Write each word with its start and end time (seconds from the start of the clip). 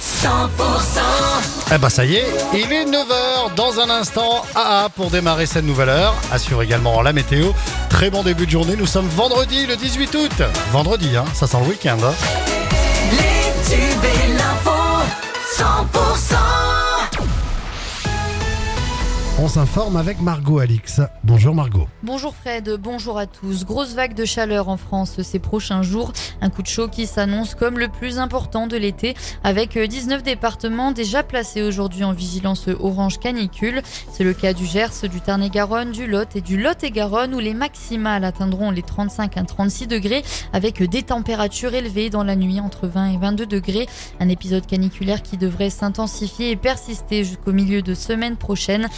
100% 0.00 0.28
Eh 1.74 1.78
bah 1.78 1.88
ça 1.90 2.04
y 2.04 2.16
est, 2.16 2.26
il 2.52 2.72
est 2.72 2.84
9h 2.84 3.54
dans 3.56 3.80
un 3.80 3.88
instant. 3.90 4.42
AA 4.54 4.88
pour 4.94 5.10
démarrer 5.10 5.46
cette 5.46 5.64
nouvelle 5.64 5.88
heure. 5.88 6.14
Assure 6.32 6.62
également 6.62 7.00
la 7.02 7.12
météo. 7.12 7.52
Très 7.88 8.10
bon 8.10 8.22
début 8.22 8.46
de 8.46 8.50
journée. 8.50 8.76
Nous 8.76 8.86
sommes 8.86 9.08
vendredi 9.08 9.66
le 9.66 9.76
18 9.76 10.14
août. 10.14 10.42
Vendredi, 10.72 11.16
hein, 11.16 11.24
ça 11.34 11.46
sent 11.46 11.58
le 11.62 11.68
week-end. 11.68 11.96
hein. 12.04 12.12
Les 13.12 13.74
tubes 13.74 14.04
et 14.04 14.38
s'informe 19.54 19.96
avec 19.96 20.20
Margot 20.20 20.58
Alix. 20.58 21.00
Bonjour 21.22 21.54
Margot. 21.54 21.86
Bonjour 22.02 22.34
Fred, 22.34 22.76
bonjour 22.82 23.18
à 23.18 23.26
tous. 23.28 23.64
Grosse 23.64 23.94
vague 23.94 24.14
de 24.14 24.24
chaleur 24.24 24.68
en 24.68 24.76
France 24.76 25.22
ces 25.22 25.38
prochains 25.38 25.82
jours. 25.82 26.12
Un 26.40 26.50
coup 26.50 26.62
de 26.62 26.66
chaud 26.66 26.88
qui 26.88 27.06
s'annonce 27.06 27.54
comme 27.54 27.78
le 27.78 27.86
plus 27.86 28.18
important 28.18 28.66
de 28.66 28.76
l'été 28.76 29.14
avec 29.44 29.78
19 29.78 30.24
départements 30.24 30.90
déjà 30.90 31.22
placés 31.22 31.62
aujourd'hui 31.62 32.02
en 32.02 32.12
vigilance 32.12 32.66
orange 32.80 33.20
canicule. 33.20 33.82
C'est 34.12 34.24
le 34.24 34.34
cas 34.34 34.54
du 34.54 34.66
Gers, 34.66 35.08
du 35.08 35.20
Tarn-et-Garonne, 35.20 35.92
du 35.92 36.08
Lot 36.08 36.34
et 36.34 36.40
du 36.40 36.60
Lot-et-Garonne 36.60 37.32
où 37.32 37.38
les 37.38 37.54
maximales 37.54 38.24
atteindront 38.24 38.72
les 38.72 38.82
35 38.82 39.36
à 39.36 39.44
36 39.44 39.86
degrés 39.86 40.24
avec 40.52 40.82
des 40.82 41.04
températures 41.04 41.74
élevées 41.74 42.10
dans 42.10 42.24
la 42.24 42.34
nuit 42.34 42.58
entre 42.58 42.88
20 42.88 43.12
et 43.12 43.18
22 43.18 43.46
degrés. 43.46 43.86
Un 44.18 44.30
épisode 44.30 44.66
caniculaire 44.66 45.22
qui 45.22 45.36
devrait 45.36 45.70
s'intensifier 45.70 46.50
et 46.50 46.56
persister 46.56 47.22
jusqu'au 47.22 47.52
milieu 47.52 47.82
de 47.82 47.94
semaine 47.94 48.34
prochaine. 48.34 48.88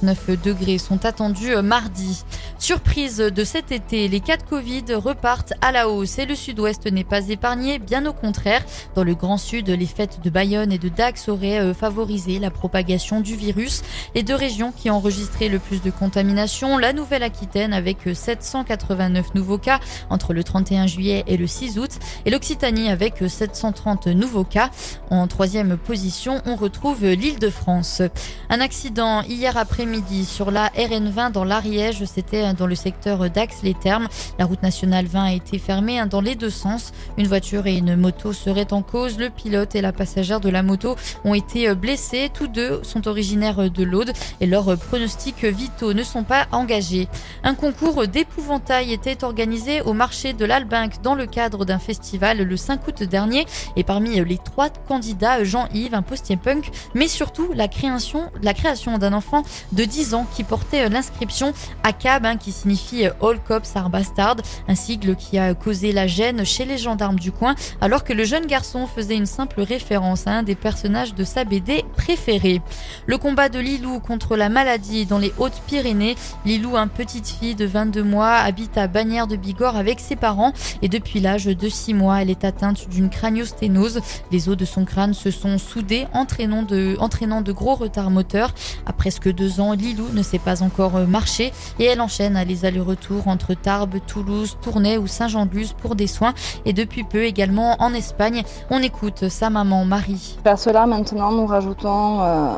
39 0.00 0.40
degrés 0.42 0.78
sont 0.78 1.04
attendus 1.04 1.54
mardi. 1.62 2.24
Surprise 2.58 3.18
de 3.18 3.44
cet 3.44 3.70
été, 3.70 4.08
les 4.08 4.20
cas 4.20 4.38
de 4.38 4.42
Covid 4.42 4.84
repartent 4.94 5.52
à 5.60 5.72
la 5.72 5.90
hausse 5.90 6.18
et 6.18 6.24
le 6.24 6.34
sud-ouest 6.34 6.86
n'est 6.86 7.04
pas 7.04 7.28
épargné, 7.28 7.78
bien 7.78 8.06
au 8.06 8.14
contraire. 8.14 8.62
Dans 8.94 9.04
le 9.04 9.14
grand 9.14 9.36
sud, 9.36 9.68
les 9.68 9.86
fêtes 9.86 10.20
de 10.22 10.30
Bayonne 10.30 10.72
et 10.72 10.78
de 10.78 10.88
Dax 10.88 11.28
auraient 11.28 11.60
euh, 11.60 11.74
favorisé 11.74 12.38
la 12.38 12.50
propagation 12.50 13.20
du 13.20 13.36
virus. 13.36 13.82
Les 14.14 14.22
deux 14.22 14.34
régions 14.34 14.72
qui 14.72 14.90
ont 14.90 14.96
enregistré 14.96 15.50
le 15.50 15.58
plus 15.58 15.82
de 15.82 15.90
contamination, 15.90 16.78
la 16.78 16.94
Nouvelle-Aquitaine 16.94 17.74
avec 17.74 18.06
euh, 18.06 18.14
789 18.14 19.34
nouveaux 19.34 19.58
cas 19.58 19.80
entre 20.08 20.32
le 20.32 20.42
31 20.42 20.86
juillet 20.86 21.24
et 21.26 21.36
le 21.36 21.46
6 21.46 21.78
août 21.78 21.90
et 22.24 22.30
l'Occitanie 22.30 22.88
avec 22.88 23.20
euh, 23.22 23.28
730 23.28 24.06
nouveaux 24.06 24.44
cas. 24.44 24.70
En 25.10 25.26
troisième 25.26 25.76
position, 25.76 26.40
on 26.46 26.56
retrouve 26.56 27.04
l'Île-de-France. 27.04 28.00
Un 28.48 28.60
accident 28.60 29.22
hier 29.22 29.56
après-midi 29.58 29.89
sur 30.24 30.52
la 30.52 30.68
RN20 30.68 31.32
dans 31.32 31.42
l'Ariège, 31.42 32.04
c'était 32.04 32.52
dans 32.54 32.66
le 32.68 32.76
secteur 32.76 33.28
d'Ax-les-Thermes. 33.28 34.06
La 34.38 34.44
route 34.44 34.62
nationale 34.62 35.06
20 35.06 35.24
a 35.24 35.32
été 35.32 35.58
fermée 35.58 35.98
hein, 35.98 36.06
dans 36.06 36.20
les 36.20 36.36
deux 36.36 36.50
sens. 36.50 36.92
Une 37.18 37.26
voiture 37.26 37.66
et 37.66 37.76
une 37.76 37.96
moto 37.96 38.32
seraient 38.32 38.72
en 38.72 38.82
cause. 38.82 39.18
Le 39.18 39.30
pilote 39.30 39.74
et 39.74 39.80
la 39.80 39.92
passagère 39.92 40.38
de 40.38 40.48
la 40.48 40.62
moto 40.62 40.94
ont 41.24 41.34
été 41.34 41.74
blessés. 41.74 42.30
Tous 42.32 42.46
deux 42.46 42.80
sont 42.84 43.08
originaires 43.08 43.68
de 43.68 43.82
l'Aude 43.82 44.12
et 44.40 44.46
leurs 44.46 44.78
pronostics 44.78 45.44
vitaux 45.44 45.92
ne 45.92 46.04
sont 46.04 46.22
pas 46.22 46.46
engagés. 46.52 47.08
Un 47.42 47.54
concours 47.54 48.06
d'épouvantail 48.06 48.92
était 48.92 49.24
organisé 49.24 49.82
au 49.82 49.92
marché 49.92 50.34
de 50.34 50.44
l'Albinque 50.44 51.02
dans 51.02 51.16
le 51.16 51.26
cadre 51.26 51.64
d'un 51.64 51.80
festival 51.80 52.38
le 52.38 52.56
5 52.56 52.86
août 52.86 53.02
dernier. 53.02 53.44
Et 53.74 53.82
parmi 53.82 54.24
les 54.24 54.38
trois 54.38 54.68
candidats, 54.68 55.42
Jean-Yves, 55.42 55.94
un 55.94 56.02
postier 56.02 56.36
punk, 56.36 56.70
mais 56.94 57.08
surtout 57.08 57.48
la 57.54 57.66
création, 57.66 58.30
la 58.40 58.54
création 58.54 58.96
d'un 58.96 59.14
enfant 59.14 59.42
de 59.72 59.79
10 59.84 60.14
ans 60.14 60.26
qui 60.34 60.44
portait 60.44 60.88
l'inscription 60.88 61.52
ACAB, 61.82 62.26
hein, 62.26 62.36
qui 62.36 62.52
signifie 62.52 63.04
All 63.06 63.40
Cops 63.46 63.76
Are 63.76 63.90
Bastard, 63.90 64.36
un 64.68 64.74
sigle 64.74 65.16
qui 65.16 65.38
a 65.38 65.54
causé 65.54 65.92
la 65.92 66.06
gêne 66.06 66.44
chez 66.44 66.64
les 66.64 66.78
gendarmes 66.78 67.18
du 67.18 67.32
coin, 67.32 67.54
alors 67.80 68.04
que 68.04 68.12
le 68.12 68.24
jeune 68.24 68.46
garçon 68.46 68.86
faisait 68.86 69.16
une 69.16 69.26
simple 69.26 69.60
référence 69.62 70.26
à 70.26 70.32
un 70.32 70.42
des 70.42 70.54
personnages 70.54 71.14
de 71.14 71.24
sa 71.24 71.44
BD 71.44 71.84
préférée. 71.96 72.62
Le 73.06 73.18
combat 73.18 73.48
de 73.48 73.58
Lilou 73.58 74.00
contre 74.00 74.36
la 74.36 74.48
maladie 74.48 75.06
dans 75.06 75.18
les 75.18 75.32
Hautes-Pyrénées. 75.38 76.16
Lilou, 76.44 76.76
une 76.76 76.88
petite 76.88 77.28
fille 77.28 77.54
de 77.54 77.66
22 77.66 78.02
mois, 78.02 78.34
habite 78.34 78.76
à 78.78 78.86
Bagnères 78.86 79.26
de 79.26 79.36
Bigorre 79.36 79.76
avec 79.76 80.00
ses 80.00 80.16
parents 80.16 80.52
et 80.82 80.88
depuis 80.88 81.20
l'âge 81.20 81.44
de 81.44 81.68
6 81.68 81.94
mois, 81.94 82.22
elle 82.22 82.30
est 82.30 82.44
atteinte 82.44 82.88
d'une 82.88 83.10
craniosténose. 83.10 84.00
Les 84.30 84.48
os 84.48 84.56
de 84.56 84.64
son 84.64 84.84
crâne 84.84 85.14
se 85.14 85.30
sont 85.30 85.58
soudés, 85.58 86.06
entraînant 86.12 86.62
de, 86.62 86.96
entraînant 87.00 87.40
de 87.40 87.52
gros 87.52 87.74
retards 87.74 88.10
moteurs. 88.10 88.54
À 88.86 88.92
presque 88.92 89.32
deux 89.32 89.60
ans, 89.60 89.69
Lilou 89.74 90.08
ne 90.12 90.22
sait 90.22 90.38
pas 90.38 90.62
encore 90.62 90.92
marcher 91.06 91.52
et 91.78 91.84
elle 91.84 92.00
enchaîne 92.00 92.38
les 92.46 92.64
allers-retours 92.64 93.28
entre 93.28 93.54
Tarbes, 93.54 93.98
Toulouse, 94.06 94.56
Tournai 94.62 94.98
ou 94.98 95.06
Saint-Jean-de-Luz 95.06 95.74
pour 95.80 95.96
des 95.96 96.06
soins 96.06 96.34
et 96.64 96.72
depuis 96.72 97.04
peu 97.04 97.24
également 97.24 97.76
en 97.80 97.94
Espagne. 97.94 98.42
On 98.70 98.82
écoute 98.82 99.28
sa 99.28 99.50
maman 99.50 99.84
Marie. 99.84 100.38
À 100.44 100.56
cela, 100.56 100.86
maintenant, 100.86 101.32
nous 101.32 101.46
rajoutons 101.46 102.20
euh, 102.22 102.54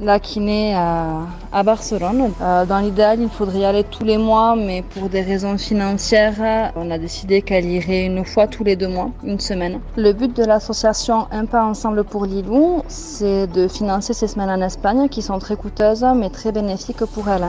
la 0.00 0.18
kiné 0.18 0.74
à, 0.74 1.26
à 1.52 1.62
Barcelone. 1.62 2.32
Euh, 2.40 2.64
dans 2.64 2.78
l'idéal, 2.78 3.20
il 3.20 3.28
faudrait 3.28 3.60
y 3.60 3.64
aller 3.64 3.84
tous 3.84 4.04
les 4.04 4.16
mois, 4.16 4.56
mais 4.56 4.82
pour 4.82 5.08
des 5.08 5.20
raisons 5.20 5.58
financières, 5.58 6.72
on 6.74 6.90
a 6.90 6.98
décidé 6.98 7.42
qu'elle 7.42 7.66
irait 7.66 8.06
une 8.06 8.24
fois 8.24 8.46
tous 8.46 8.64
les 8.64 8.76
deux 8.76 8.88
mois, 8.88 9.10
une 9.24 9.40
semaine. 9.40 9.80
Le 9.96 10.12
but 10.12 10.34
de 10.34 10.44
l'association 10.44 11.26
Un 11.30 11.44
pas 11.44 11.64
ensemble 11.64 12.04
pour 12.04 12.24
Lilou, 12.24 12.82
c'est 12.88 13.46
de 13.48 13.68
financer 13.68 14.14
ces 14.14 14.26
semaines 14.26 14.50
en 14.50 14.64
Espagne 14.64 15.08
qui 15.08 15.20
sont 15.22 15.38
très 15.38 15.56
coûteuses, 15.56 16.06
mais 16.16 16.30
très 16.30 16.52
bénéfiques 16.52 17.04
pour 17.04 17.28
elle. 17.28 17.46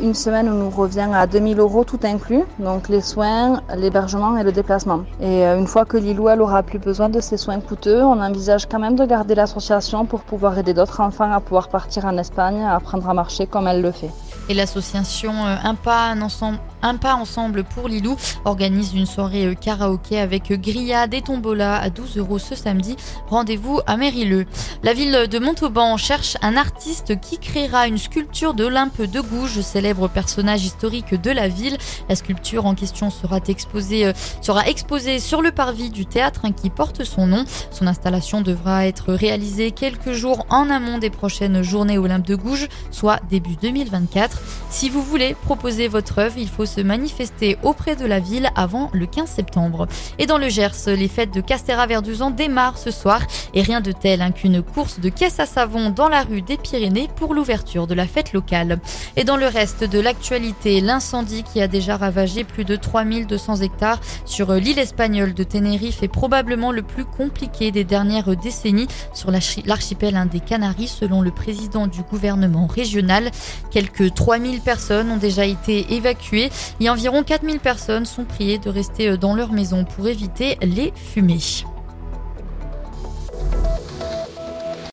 Une 0.00 0.14
semaine 0.14 0.48
nous 0.50 0.70
revient 0.70 1.08
à 1.12 1.26
2000 1.26 1.58
euros 1.58 1.84
tout 1.84 2.00
inclus, 2.04 2.44
donc 2.60 2.88
les 2.88 3.00
soins, 3.00 3.60
l'hébergement 3.76 4.36
et 4.36 4.44
le 4.44 4.52
déplacement. 4.52 5.00
Et 5.20 5.44
euh, 5.44 5.58
une 5.58 5.66
fois 5.66 5.84
que 5.84 5.96
Lilou 5.96 6.28
elle 6.28 6.42
aura 6.42 6.62
plus 6.62 6.78
besoin 6.78 7.08
de 7.08 7.20
ces 7.20 7.36
soins 7.36 7.58
coûteux, 7.60 8.02
on 8.02 8.20
envisage 8.20 8.66
quand 8.66 8.78
même 8.78 8.94
de 8.94 9.04
garder 9.04 9.34
l'association 9.34 10.06
pour 10.06 10.20
pouvoir 10.20 10.56
aider 10.58 10.74
d'autres 10.74 11.00
enfants 11.00 11.32
à 11.32 11.40
pouvoir 11.40 11.68
partir 11.68 11.87
en 11.96 12.18
Espagne, 12.18 12.62
à 12.62 12.76
apprendre 12.76 13.08
à 13.08 13.14
marcher 13.14 13.46
comme 13.46 13.66
elle 13.66 13.80
le 13.80 13.92
fait. 13.92 14.10
Et 14.48 14.54
l'association 14.54 15.32
euh, 15.46 15.56
Un 15.64 15.74
pas, 15.74 16.10
un 16.10 16.20
ensemble, 16.22 16.58
un 16.82 16.96
pas 16.96 17.14
ensemble 17.14 17.64
pour 17.64 17.88
Lilou 17.88 18.16
organise 18.44 18.94
une 18.94 19.06
soirée 19.06 19.46
euh, 19.46 19.54
karaoké 19.54 20.20
avec 20.20 20.52
grillade 20.52 21.14
et 21.14 21.22
tombola 21.22 21.76
à 21.76 21.90
12 21.90 22.18
euros 22.18 22.38
ce 22.38 22.54
samedi. 22.54 22.96
Rendez-vous 23.28 23.80
à 23.86 23.96
Mérilleux. 23.96 24.46
La 24.82 24.92
ville 24.92 25.26
de 25.28 25.38
Montauban 25.38 25.96
cherche 25.96 26.36
un 26.42 26.56
artiste 26.56 27.20
qui 27.20 27.38
créera 27.38 27.86
une 27.86 27.98
sculpture 27.98 28.54
d'Olympe 28.54 29.02
de 29.02 29.20
Gouges, 29.20 29.60
célèbre 29.60 30.08
personnage 30.08 30.64
historique 30.64 31.14
de 31.14 31.30
la 31.30 31.48
ville. 31.48 31.76
La 32.08 32.16
sculpture 32.16 32.66
en 32.66 32.74
question 32.74 33.10
sera 33.10 33.38
exposée, 33.48 34.06
euh, 34.06 34.12
sera 34.40 34.68
exposée 34.68 35.18
sur 35.18 35.42
le 35.42 35.52
parvis 35.52 35.90
du 35.90 36.06
théâtre 36.06 36.42
hein, 36.44 36.52
qui 36.52 36.70
porte 36.70 37.04
son 37.04 37.26
nom. 37.26 37.44
Son 37.70 37.86
installation 37.86 38.40
devra 38.40 38.86
être 38.86 39.12
réalisée 39.12 39.70
quelques 39.70 40.12
jours 40.12 40.46
en 40.50 40.70
amont 40.70 40.98
des 40.98 41.10
prochaines 41.10 41.62
journées 41.62 41.98
Olympe 41.98 42.26
de 42.26 42.34
Gouges, 42.34 42.68
soit 42.90 43.20
début 43.30 43.56
2024. 43.60 44.40
Si 44.70 44.88
vous 44.88 45.02
voulez 45.02 45.34
proposer 45.34 45.88
votre 45.88 46.18
œuvre, 46.18 46.38
il 46.38 46.48
faut 46.48 46.66
se 46.68 46.80
manifester 46.80 47.58
auprès 47.64 47.96
de 47.96 48.06
la 48.06 48.20
ville 48.20 48.50
avant 48.54 48.90
le 48.92 49.06
15 49.06 49.28
septembre. 49.28 49.88
Et 50.18 50.26
dans 50.26 50.38
le 50.38 50.48
Gers, 50.48 50.86
les 50.86 51.08
fêtes 51.08 51.34
de 51.34 51.40
Castéra-Verduzan 51.40 52.30
démarrent 52.30 52.78
ce 52.78 52.92
soir 52.92 53.20
et 53.54 53.62
rien 53.62 53.80
de 53.80 53.90
tel 53.90 54.22
hein, 54.22 54.30
qu'une 54.30 54.62
course 54.62 55.00
de 55.00 55.08
caisse 55.08 55.40
à 55.40 55.46
savon 55.46 55.90
dans 55.90 56.08
la 56.08 56.22
rue 56.22 56.42
des 56.42 56.56
Pyrénées 56.56 57.08
pour 57.16 57.34
l'ouverture 57.34 57.86
de 57.86 57.94
la 57.94 58.06
fête 58.06 58.32
locale. 58.32 58.78
Et 59.16 59.24
dans 59.24 59.36
le 59.36 59.46
reste 59.46 59.82
de 59.82 59.98
l'actualité, 59.98 60.80
l'incendie 60.80 61.42
qui 61.42 61.60
a 61.60 61.68
déjà 61.68 61.96
ravagé 61.96 62.44
plus 62.44 62.64
de 62.64 62.76
3200 62.76 63.56
hectares 63.56 64.00
sur 64.24 64.52
l'île 64.52 64.78
espagnole 64.78 65.34
de 65.34 65.42
Tenerife 65.42 66.02
est 66.02 66.08
probablement 66.08 66.72
le 66.72 66.82
plus 66.82 67.04
compliqué 67.04 67.70
des 67.70 67.84
dernières 67.84 68.36
décennies 68.36 68.88
sur 69.14 69.30
l'archipel 69.30 70.16
hein, 70.16 70.26
des 70.26 70.40
Canaries 70.40 70.88
selon 70.88 71.22
le 71.22 71.30
président 71.30 71.86
du 71.86 72.02
gouvernement 72.02 72.66
régional. 72.66 73.30
Quelques 73.70 74.14
3000 74.14 74.60
personnes 74.60 75.10
ont 75.10 75.16
déjà 75.16 75.44
été 75.46 75.94
évacuées 75.94 76.50
et 76.80 76.90
environ 76.90 77.22
4000 77.22 77.60
personnes 77.60 78.06
sont 78.06 78.24
priées 78.24 78.58
de 78.58 78.70
rester 78.70 79.16
dans 79.16 79.34
leur 79.34 79.52
maison 79.52 79.84
pour 79.84 80.08
éviter 80.08 80.58
les 80.62 80.92
fumées. 80.94 81.38